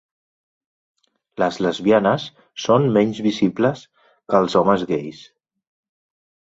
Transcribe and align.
Les 1.43 1.59
lesbianes 1.65 2.25
són 2.65 2.89
menys 2.99 3.23
visibles 3.29 3.87
que 4.11 4.43
els 4.45 4.61
homes 4.63 4.89
gais. 4.95 5.23